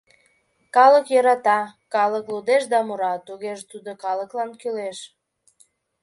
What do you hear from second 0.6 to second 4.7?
Калык йӧрата, калык лудеш да мура, тугеже тудо калыклан